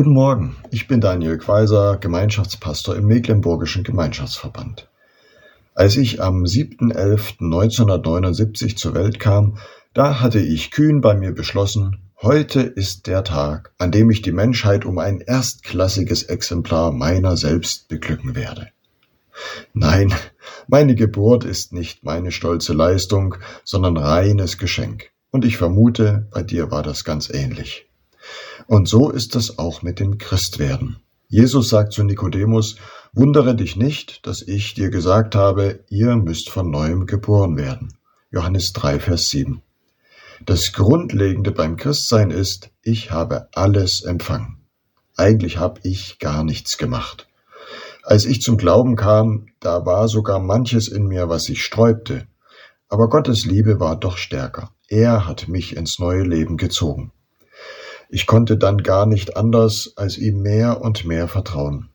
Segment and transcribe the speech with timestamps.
[0.00, 4.88] Guten Morgen, ich bin Daniel Quaiser, Gemeinschaftspastor im Mecklenburgischen Gemeinschaftsverband.
[5.74, 9.58] Als ich am 7.11.1979 zur Welt kam,
[9.92, 14.32] da hatte ich kühn bei mir beschlossen, heute ist der Tag, an dem ich die
[14.32, 18.68] Menschheit um ein erstklassiges Exemplar meiner selbst beglücken werde.
[19.74, 20.14] Nein,
[20.66, 25.10] meine Geburt ist nicht meine stolze Leistung, sondern reines Geschenk.
[25.30, 27.89] Und ich vermute, bei dir war das ganz ähnlich.
[28.66, 30.98] Und so ist es auch mit dem Christwerden.
[31.28, 32.76] Jesus sagt zu Nikodemus,
[33.12, 37.94] wundere dich nicht, dass ich dir gesagt habe, ihr müsst von neuem geboren werden.
[38.30, 39.62] Johannes 3, Vers 7.
[40.44, 44.58] Das Grundlegende beim Christsein ist, ich habe alles empfangen.
[45.16, 47.28] Eigentlich habe ich gar nichts gemacht.
[48.02, 52.26] Als ich zum Glauben kam, da war sogar manches in mir, was sich sträubte.
[52.88, 54.70] Aber Gottes Liebe war doch stärker.
[54.88, 57.12] Er hat mich ins neue Leben gezogen.
[58.12, 61.90] Ich konnte dann gar nicht anders, als ihm mehr und mehr vertrauen.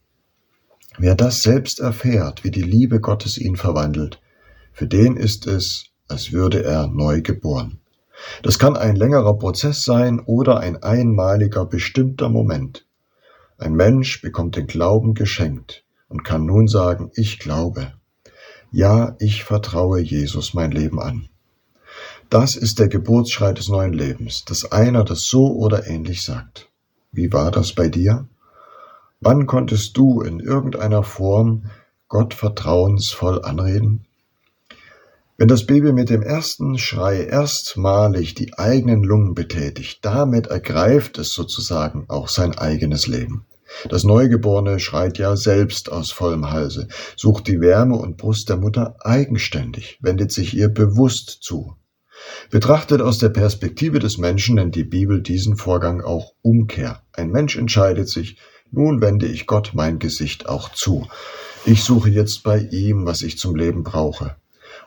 [0.98, 4.22] Wer das selbst erfährt, wie die Liebe Gottes ihn verwandelt,
[4.72, 7.80] für den ist es, als würde er neu geboren.
[8.44, 12.86] Das kann ein längerer Prozess sein oder ein einmaliger bestimmter Moment.
[13.58, 17.92] Ein Mensch bekommt den Glauben geschenkt und kann nun sagen, ich glaube.
[18.72, 21.28] Ja, ich vertraue Jesus mein Leben an.
[22.30, 26.70] Das ist der Geburtsschrei des neuen Lebens, dass einer das so oder ähnlich sagt.
[27.12, 28.28] Wie war das bei dir?
[29.22, 31.66] Wann konntest du in irgendeiner Form
[32.08, 34.06] Gott vertrauensvoll anreden?
[35.38, 41.34] Wenn das Baby mit dem ersten Schrei erstmalig die eigenen Lungen betätigt, damit ergreift es
[41.34, 43.46] sozusagen auch sein eigenes Leben.
[43.90, 48.96] Das Neugeborene schreit ja selbst aus vollem Halse, sucht die Wärme und Brust der Mutter
[49.02, 51.76] eigenständig, wendet sich ihr bewusst zu.
[52.50, 57.02] Betrachtet aus der Perspektive des Menschen nennt die Bibel diesen Vorgang auch Umkehr.
[57.14, 58.38] Ein Mensch entscheidet sich,
[58.72, 61.08] nun wende ich Gott mein Gesicht auch zu.
[61.66, 64.36] Ich suche jetzt bei ihm, was ich zum Leben brauche.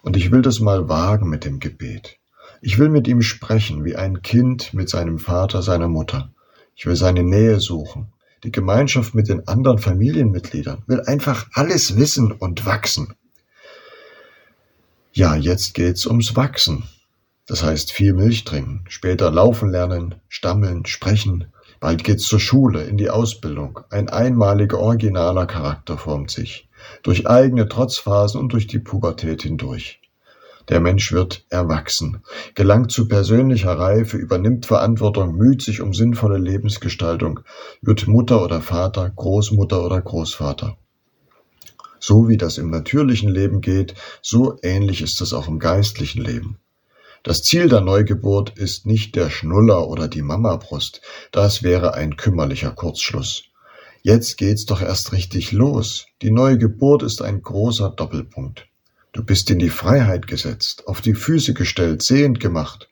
[0.02, 2.18] Und ich will das mal wagen mit dem Gebet.
[2.60, 6.32] Ich will mit ihm sprechen, wie ein Kind mit seinem Vater, seiner Mutter.
[6.74, 8.12] Ich will seine Nähe suchen,
[8.44, 13.14] die Gemeinschaft mit den anderen Familienmitgliedern, will einfach alles wissen und wachsen.
[15.12, 16.84] Ja, jetzt geht's ums Wachsen.
[17.48, 21.46] Das heißt viel Milch trinken, später laufen lernen, stammeln, sprechen.
[21.80, 23.80] Bald geht's zur Schule, in die Ausbildung.
[23.88, 26.68] Ein einmaliger originaler Charakter formt sich.
[27.02, 29.98] Durch eigene Trotzphasen und durch die Pubertät hindurch.
[30.68, 32.22] Der Mensch wird erwachsen,
[32.54, 37.40] gelangt zu persönlicher Reife, übernimmt Verantwortung, müht sich um sinnvolle Lebensgestaltung,
[37.80, 40.76] wird Mutter oder Vater, Großmutter oder Großvater.
[41.98, 46.58] So wie das im natürlichen Leben geht, so ähnlich ist es auch im geistlichen Leben.
[47.22, 51.00] Das Ziel der Neugeburt ist nicht der Schnuller oder die Mamabrust,
[51.32, 53.44] das wäre ein kümmerlicher Kurzschluss.
[54.02, 56.06] Jetzt geht's doch erst richtig los.
[56.22, 58.66] Die neue Geburt ist ein großer Doppelpunkt.
[59.12, 62.88] Du bist in die Freiheit gesetzt, auf die Füße gestellt, sehend gemacht.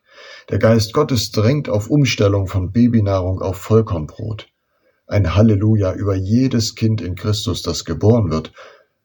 [0.50, 4.48] Der Geist Gottes drängt auf Umstellung von Babynahrung auf Vollkornbrot.
[5.06, 8.52] Ein Halleluja über jedes Kind in Christus, das geboren wird,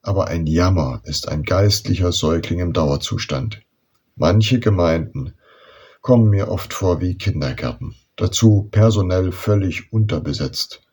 [0.02, 3.62] aber ein Jammer ist ein geistlicher Säugling im Dauerzustand.
[4.24, 5.34] Manche Gemeinden
[6.02, 10.84] kommen mir oft vor wie Kindergärten, dazu personell völlig unterbesetzt.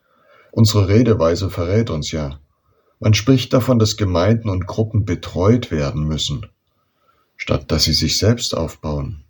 [0.49, 2.39] Unsere Redeweise verrät uns ja.
[2.99, 6.47] Man spricht davon, dass Gemeinden und Gruppen betreut werden müssen,
[7.37, 9.23] statt dass sie sich selbst aufbauen.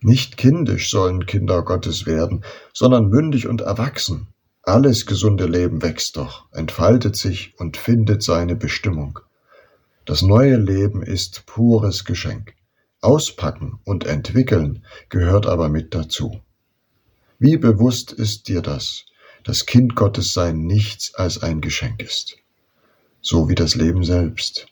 [0.00, 4.28] Nicht kindisch sollen Kinder Gottes werden, sondern mündig und erwachsen.
[4.62, 9.18] Alles gesunde Leben wächst doch, entfaltet sich und findet seine Bestimmung.
[10.06, 12.54] Das neue Leben ist pures Geschenk.
[13.02, 16.40] Auspacken und entwickeln gehört aber mit dazu.
[17.38, 19.04] Wie bewusst ist dir das,
[19.42, 22.38] dass Kind Gottes sein nichts als ein Geschenk ist,
[23.20, 24.68] so wie das Leben selbst?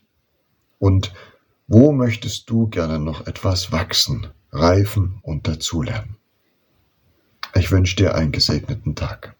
[0.79, 1.13] Und
[1.67, 6.15] wo möchtest du gerne noch etwas wachsen, reifen und dazulernen?
[7.53, 9.35] Ich wünsche dir einen gesegneten Tag.